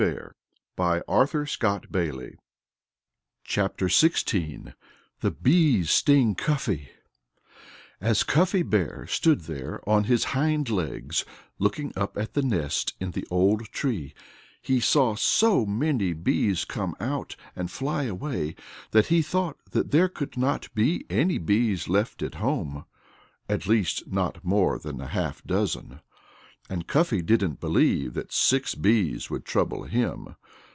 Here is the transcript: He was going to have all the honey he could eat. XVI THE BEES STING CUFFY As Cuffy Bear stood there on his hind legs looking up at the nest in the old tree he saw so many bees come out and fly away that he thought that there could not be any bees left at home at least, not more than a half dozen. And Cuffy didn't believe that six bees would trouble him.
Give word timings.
He 0.01 0.07
was 0.07 0.33
going 0.77 1.03
to 1.03 1.09
have 1.13 1.35
all 1.35 1.79
the 1.91 2.11
honey 2.11 2.37
he 3.45 3.55
could 3.55 3.83
eat. 3.83 3.87
XVI 4.35 4.73
THE 5.19 5.29
BEES 5.29 5.91
STING 5.91 6.33
CUFFY 6.33 6.89
As 8.01 8.23
Cuffy 8.23 8.63
Bear 8.63 9.05
stood 9.05 9.41
there 9.41 9.87
on 9.87 10.05
his 10.05 10.23
hind 10.33 10.71
legs 10.71 11.23
looking 11.59 11.93
up 11.95 12.17
at 12.17 12.33
the 12.33 12.41
nest 12.41 12.95
in 12.99 13.11
the 13.11 13.27
old 13.29 13.67
tree 13.67 14.15
he 14.59 14.79
saw 14.79 15.13
so 15.13 15.67
many 15.67 16.13
bees 16.13 16.65
come 16.65 16.95
out 16.99 17.35
and 17.55 17.69
fly 17.69 18.05
away 18.05 18.55
that 18.89 19.05
he 19.07 19.21
thought 19.21 19.57
that 19.69 19.91
there 19.91 20.09
could 20.09 20.35
not 20.35 20.73
be 20.73 21.05
any 21.11 21.37
bees 21.37 21.87
left 21.87 22.23
at 22.23 22.35
home 22.35 22.85
at 23.47 23.67
least, 23.67 24.07
not 24.11 24.43
more 24.43 24.79
than 24.79 24.99
a 24.99 25.05
half 25.09 25.43
dozen. 25.43 25.99
And 26.69 26.87
Cuffy 26.87 27.21
didn't 27.21 27.59
believe 27.59 28.13
that 28.13 28.31
six 28.31 28.75
bees 28.75 29.29
would 29.29 29.43
trouble 29.43 29.83
him. 29.83 30.35